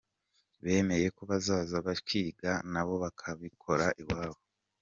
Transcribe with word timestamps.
Bemeye 0.63 1.07
ko 1.15 1.21
bazaza 1.29 1.75
bakiga 1.87 2.51
nabo 2.71 2.93
bakabikora 3.03 3.85
iwabo. 4.01 4.39